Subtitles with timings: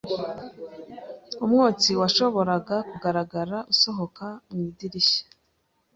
[1.43, 5.23] Umwotsi washoboraga kugaragara usohoka mu idirishya.